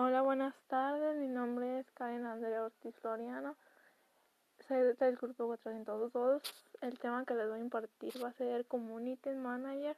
Hola, 0.00 0.22
buenas 0.22 0.54
tardes. 0.68 1.16
Mi 1.16 1.26
nombre 1.26 1.80
es 1.80 1.90
Karen 1.90 2.24
Andrea 2.24 2.62
Ortiz 2.62 2.94
Floriano. 3.00 3.56
Soy 4.60 4.94
del 4.94 5.16
grupo 5.16 5.48
402. 5.48 6.40
El 6.82 7.00
tema 7.00 7.24
que 7.24 7.34
les 7.34 7.48
voy 7.48 7.58
a 7.58 7.62
impartir 7.62 8.12
va 8.22 8.28
a 8.28 8.32
ser 8.34 8.64
Community 8.66 9.30
Manager. 9.30 9.96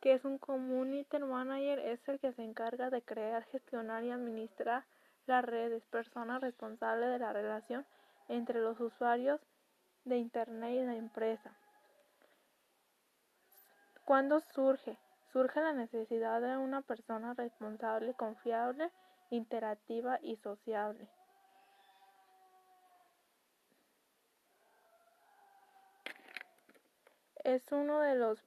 ¿Qué 0.00 0.14
es 0.14 0.24
un 0.24 0.38
Community 0.38 1.18
Manager? 1.18 1.80
Es 1.80 2.00
el 2.08 2.18
que 2.18 2.32
se 2.32 2.42
encarga 2.42 2.88
de 2.88 3.02
crear, 3.02 3.44
gestionar 3.44 4.04
y 4.04 4.10
administrar 4.10 4.86
las 5.26 5.44
redes, 5.44 5.84
persona 5.90 6.38
responsable 6.38 7.04
de 7.04 7.18
la 7.18 7.34
relación 7.34 7.84
entre 8.28 8.60
los 8.60 8.80
usuarios 8.80 9.38
de 10.06 10.16
Internet 10.16 10.70
y 10.70 10.86
la 10.86 10.96
empresa. 10.96 11.54
¿Cuándo 14.06 14.40
surge? 14.40 14.96
Surge 15.30 15.60
la 15.60 15.74
necesidad 15.74 16.40
de 16.40 16.56
una 16.56 16.80
persona 16.80 17.34
responsable, 17.34 18.14
confiable, 18.14 18.90
interactiva 19.30 20.18
y 20.22 20.36
sociable. 20.36 21.08
Es 27.44 27.62
uno 27.72 28.00
de 28.00 28.16
los 28.16 28.38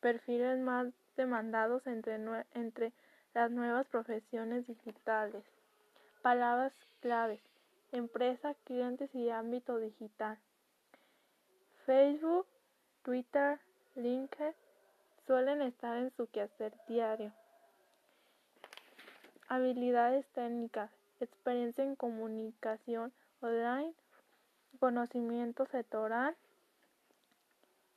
perfiles 0.00 0.58
más 0.58 0.92
demandados 1.16 1.86
entre, 1.86 2.16
entre 2.52 2.92
las 3.32 3.50
nuevas 3.50 3.86
profesiones 3.88 4.66
digitales. 4.66 5.44
Palabras 6.22 6.72
claves. 7.00 7.40
Empresa, 7.92 8.54
clientes 8.64 9.14
y 9.14 9.30
ámbito 9.30 9.78
digital. 9.78 10.38
Facebook, 11.86 12.46
Twitter, 13.02 13.60
LinkedIn 13.94 14.54
suelen 15.26 15.62
estar 15.62 15.96
en 15.96 16.10
su 16.16 16.26
quehacer 16.28 16.74
diario. 16.88 17.32
Habilidades 19.48 20.26
técnicas, 20.32 20.90
experiencia 21.20 21.84
en 21.84 21.94
comunicación 21.94 23.12
online, 23.40 23.94
conocimiento 24.80 25.66
sectoral, 25.66 26.36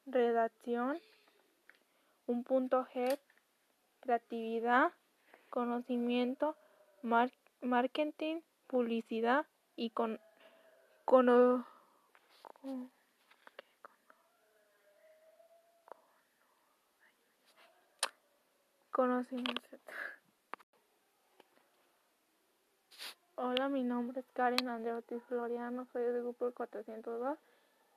redacción, 0.05 0.99
un 2.27 2.43
punto 2.43 2.85
G, 2.93 3.17
creatividad, 4.01 4.91
conocimiento, 5.49 6.55
marketing, 7.61 8.41
publicidad 8.67 9.45
y 9.75 9.89
con, 9.89 10.19
con, 11.05 11.65
conocimiento. 18.91 19.61
Hola, 23.41 23.69
mi 23.69 23.85
nombre 23.85 24.19
es 24.19 24.25
Karen 24.33 24.67
Andrea 24.67 24.97
Ortiz 24.97 25.23
Floriano, 25.29 25.87
soy 25.93 26.03
del 26.03 26.23
grupo 26.23 26.51
402. 26.51 27.37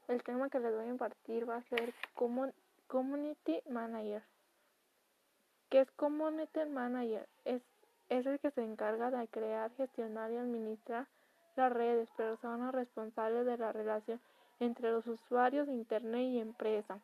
El 0.06 0.22
tema 0.22 0.48
que 0.48 0.60
les 0.60 0.72
voy 0.72 0.84
a 0.84 0.90
impartir 0.90 1.50
va 1.50 1.56
a 1.56 1.62
ser 1.62 1.92
Community 2.86 3.60
Manager. 3.68 4.22
¿Qué 5.68 5.80
es 5.80 5.90
Community 5.96 6.64
Manager? 6.70 7.28
Es, 7.44 7.60
es 8.08 8.24
el 8.24 8.38
que 8.38 8.52
se 8.52 8.62
encarga 8.62 9.10
de 9.10 9.26
crear, 9.26 9.72
gestionar 9.72 10.30
y 10.30 10.36
administrar 10.36 11.08
las 11.56 11.72
redes, 11.72 12.08
personas 12.10 12.72
responsables 12.72 13.44
de 13.44 13.58
la 13.58 13.72
relación 13.72 14.20
entre 14.60 14.92
los 14.92 15.04
usuarios 15.08 15.66
de 15.66 15.72
Internet 15.72 16.22
y 16.22 16.38
empresa. 16.38 17.00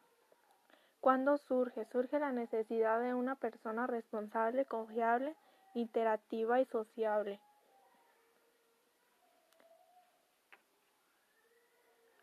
¿Cuándo 1.00 1.38
surge? 1.38 1.86
Surge 1.86 2.20
la 2.20 2.30
necesidad 2.30 3.00
de 3.00 3.14
una 3.14 3.34
persona 3.34 3.88
responsable, 3.88 4.64
confiable, 4.64 5.34
interactiva 5.74 6.60
y 6.60 6.66
sociable. 6.66 7.40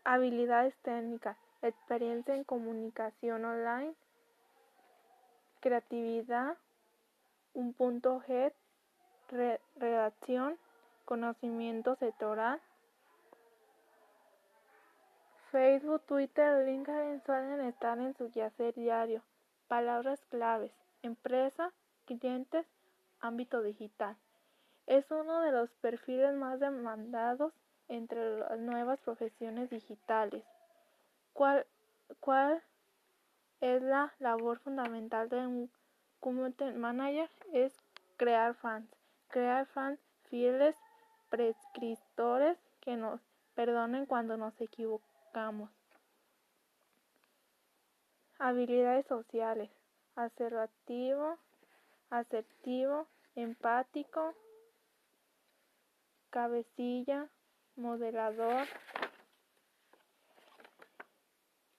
Habilidades 0.08 0.78
técnicas, 0.84 1.36
experiencia 1.64 2.36
en 2.36 2.44
comunicación 2.44 3.44
online, 3.44 3.96
creatividad, 5.62 6.58
un 7.56 7.74
punto 7.74 8.22
G, 8.22 8.54
redacción, 9.76 10.60
conocimiento 11.06 11.96
sectoral. 11.96 12.62
Facebook, 15.50 16.04
Twitter, 16.06 16.68
LinkedIn 16.68 17.24
suelen 17.26 17.62
estar 17.62 17.98
en 17.98 18.14
su 18.14 18.30
quehacer 18.30 18.76
diario. 18.76 19.24
Palabras 19.68 20.24
claves, 20.26 20.72
empresa, 21.02 21.74
clientes, 22.06 22.68
ámbito 23.22 23.64
digital. 23.64 24.16
Es 24.86 25.10
uno 25.10 25.42
de 25.42 25.52
los 25.52 25.72
perfiles 25.82 26.36
más 26.36 26.60
demandados 26.60 27.54
entre 27.88 28.40
las 28.40 28.60
nuevas 28.60 29.00
profesiones 29.00 29.70
digitales. 29.70 30.44
¿Cuál, 31.34 31.66
¿Cuál 32.20 32.64
es 33.62 33.82
la 33.82 34.14
labor 34.20 34.60
fundamental 34.60 35.30
de 35.30 35.48
un 35.48 35.72
community 36.20 36.66
manager? 36.72 37.30
Es 37.54 37.74
crear 38.18 38.56
fans. 38.56 38.90
Crear 39.28 39.66
fans 39.68 40.00
fieles, 40.30 40.76
prescriptores 41.30 42.58
que 42.82 42.96
nos 42.96 43.22
perdonen 43.54 44.06
cuando 44.06 44.38
nos 44.38 44.60
equivocamos. 44.62 45.70
Habilidades 48.38 49.06
sociales. 49.08 49.70
Asertivo, 50.16 51.38
asertivo, 52.10 53.08
empático, 53.36 54.34
cabecilla, 56.30 57.30
moderador, 57.76 58.66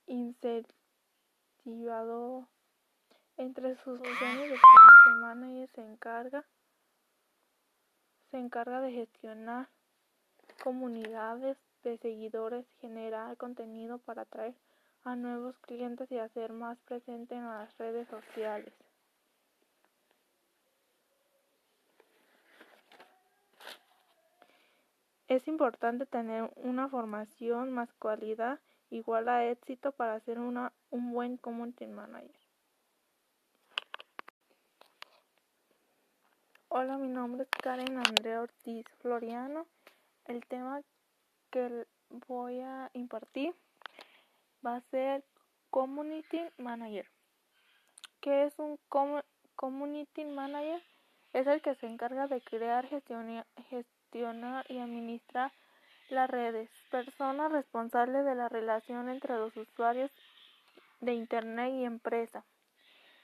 incentivador. 0.07 2.47
Entre 3.39 3.77
sus 3.85 3.99
funciones 3.99 4.51
de 4.51 5.69
se 5.75 5.83
encarga 5.83 6.43
se 8.31 8.39
encarga 8.39 8.81
de 8.81 8.93
gestionar 8.93 9.69
comunidades 10.63 11.57
de 11.85 11.99
seguidores, 11.99 12.67
generar 12.81 13.37
contenido 13.37 13.99
para 13.99 14.23
atraer 14.23 14.55
a 15.05 15.17
nuevos 15.17 15.57
clientes 15.59 16.11
y 16.11 16.19
hacer 16.19 16.53
más 16.53 16.79
presente 16.81 17.35
en 17.35 17.45
las 17.45 17.77
redes 17.79 18.09
sociales. 18.09 18.73
Es 25.29 25.49
importante 25.49 26.07
tener 26.07 26.51
una 26.55 26.89
formación 26.89 27.73
más 27.73 27.93
cualidad 27.95 28.61
igual 28.91 29.29
a 29.29 29.45
éxito 29.45 29.91
para 29.91 30.21
ser 30.21 30.39
una, 30.39 30.73
un 30.91 31.11
buen 31.11 31.37
community 31.37 31.87
manager. 31.89 32.31
Hola, 36.69 36.97
mi 36.99 37.09
nombre 37.09 37.43
es 37.43 37.49
Karen 37.61 37.99
Andrea 37.99 38.43
Ortiz 38.43 38.87
Floriano. 39.01 39.67
El 40.27 40.47
tema 40.47 40.83
que 41.51 41.87
voy 42.29 42.61
a 42.61 42.91
impartir 42.93 43.53
va 44.65 44.77
a 44.77 44.81
ser 44.83 45.25
Community 45.71 46.41
Manager. 46.59 47.11
¿Qué 48.21 48.45
es 48.45 48.57
un 48.59 48.79
Community 49.57 50.25
Manager? 50.25 50.81
Es 51.33 51.49
el 51.49 51.61
que 51.63 51.75
se 51.75 51.87
encarga 51.87 52.29
de 52.29 52.41
crear, 52.41 52.87
gestionar, 52.87 53.47
y 54.13 54.79
administrar 54.79 55.53
las 56.09 56.31
redes, 56.31 56.71
persona 56.91 57.49
responsable 57.49 58.23
de 58.23 58.35
la 58.35 58.49
relación 58.49 59.09
entre 59.09 59.35
los 59.37 59.57
usuarios 59.57 60.11
de 61.01 61.15
Internet 61.15 61.73
y 61.75 61.85
empresa. 61.85 62.45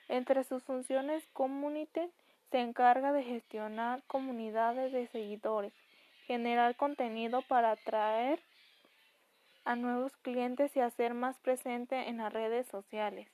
Entre 0.09 0.45
sus 0.45 0.63
funciones, 0.65 1.27
Community 1.33 2.11
se 2.51 2.61
encarga 2.61 3.13
de 3.13 3.23
gestionar 3.23 4.03
comunidades 4.07 4.93
de 4.93 5.07
seguidores, 5.09 5.73
generar 6.27 6.77
contenido 6.77 7.43
para 7.43 7.73
atraer 7.73 8.41
a 9.65 9.77
nuevos 9.77 10.17
clientes 10.19 10.77
y 10.77 10.81
hacer 10.81 11.15
más 11.15 11.39
presente 11.39 12.09
en 12.09 12.19
las 12.19 12.33
redes 12.33 12.67
sociales. 12.67 13.29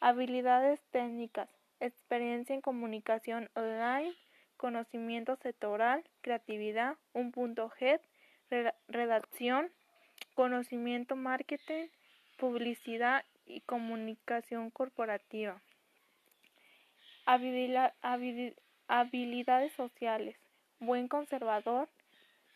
Habilidades 0.00 0.80
técnicas, 0.90 1.48
experiencia 1.80 2.54
en 2.54 2.60
comunicación 2.60 3.50
online, 3.54 4.14
conocimiento 4.64 5.36
sectoral, 5.42 6.02
creatividad, 6.22 6.96
un 7.12 7.32
punto 7.32 7.68
G, 7.78 8.00
redacción, 8.88 9.70
conocimiento 10.32 11.16
marketing, 11.16 11.88
publicidad 12.38 13.26
y 13.44 13.60
comunicación 13.60 14.70
corporativa. 14.70 15.60
habilidades 18.88 19.72
sociales, 19.74 20.34
buen 20.80 21.08
conservador, 21.08 21.90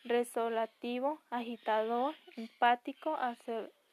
resolutivo, 0.03 1.21
agitador, 1.29 2.15
empático, 2.37 3.19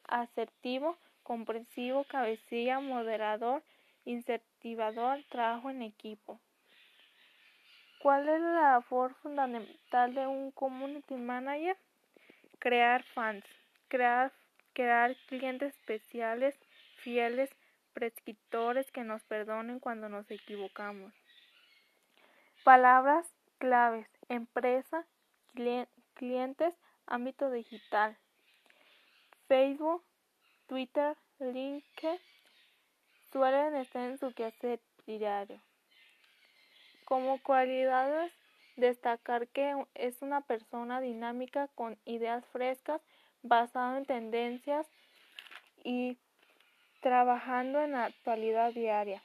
asertivo, 0.07 0.97
comprensivo, 1.21 2.03
cabecilla, 2.05 2.79
moderador, 2.79 3.61
incentivador, 4.05 5.23
trabajo 5.29 5.69
en 5.69 5.83
equipo. 5.83 6.39
¿Cuál 8.07 8.29
es 8.29 8.39
la 8.39 8.71
labor 8.71 9.15
fundamental 9.15 10.15
de 10.15 10.25
un 10.25 10.51
community 10.51 11.15
manager? 11.15 11.75
Crear 12.57 13.03
fans, 13.03 13.43
crear, 13.89 14.31
crear 14.71 15.13
clientes 15.27 15.75
especiales, 15.75 16.55
fieles, 17.03 17.49
prescriptores 17.91 18.89
que 18.93 19.03
nos 19.03 19.21
perdonen 19.23 19.81
cuando 19.81 20.07
nos 20.07 20.31
equivocamos. 20.31 21.13
Palabras 22.63 23.27
claves, 23.57 24.07
empresa, 24.29 25.05
clientes, 26.13 26.73
ámbito 27.07 27.51
digital. 27.51 28.17
Facebook, 29.49 30.01
Twitter, 30.67 31.17
LinkedIn 31.39 32.21
suelen 33.33 33.75
estar 33.75 34.03
en 34.03 34.17
su 34.17 34.33
quehacer 34.33 34.79
diario. 35.05 35.66
Como 37.07 37.41
cualidades, 37.41 38.33
destacar 38.75 39.47
que 39.47 39.73
es 39.95 40.21
una 40.21 40.41
persona 40.41 40.99
dinámica 40.99 41.69
con 41.69 41.97
ideas 42.03 42.45
frescas, 42.47 43.01
basada 43.43 43.97
en 43.97 44.05
tendencias 44.05 44.85
y 45.85 46.17
trabajando 46.99 47.79
en 47.79 47.93
la 47.93 48.03
actualidad 48.03 48.73
diaria. 48.73 49.23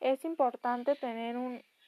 Es 0.00 0.22
importante 0.26 0.94
tener 0.94 1.38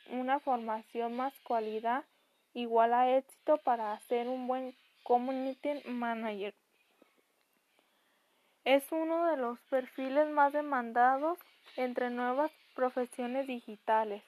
una 0.09 0.41
formación 0.41 1.15
más 1.15 1.39
cualidad 1.41 2.07
igual 2.55 2.95
a 2.95 3.19
éxito 3.19 3.59
para 3.59 4.01
ser 4.09 4.29
un 4.29 4.47
buen 4.47 4.75
community 5.03 5.83
manager. 5.85 6.55
Es 8.65 8.91
uno 8.91 9.27
de 9.27 9.37
los 9.37 9.61
perfiles 9.69 10.31
más 10.31 10.55
demandados 10.55 11.39
entre 11.77 12.09
nuevas 12.09 12.51
profesiones 12.81 13.47
digitales. 13.47 14.23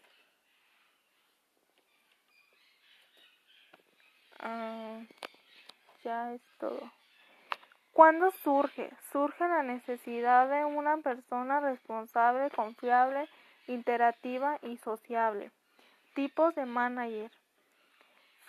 Ah, 4.40 5.00
ya 6.04 6.34
es 6.34 6.43
todo. 6.60 6.93
¿Cuándo 7.93 8.31
surge? 8.44 8.90
Surge 9.10 9.49
la 9.49 9.62
necesidad 9.62 10.50
de 10.50 10.66
una 10.66 10.99
persona 10.99 11.60
responsable, 11.60 12.50
confiable, 12.50 13.26
interactiva 13.69 14.58
y 14.60 14.76
sociable. 14.84 15.50
Tipos 16.14 16.54
de 16.54 16.66
manager. 16.66 17.31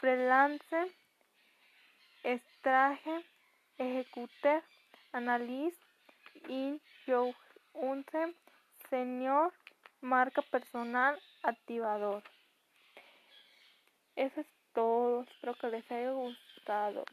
Freelance, 0.01 0.91
extraje, 2.23 3.23
ejecutor, 3.77 4.63
analista, 5.13 5.81
y 6.50 6.81
unce, 7.73 8.35
señor, 8.89 9.53
marca 10.03 10.41
personal, 10.41 11.17
activador. 11.41 12.23
Eso 14.15 14.41
es 14.41 14.47
todo, 14.73 15.23
espero 15.23 15.55
que 15.55 15.67
les 15.67 15.91
haya 15.91 16.11
gustado. 16.11 17.05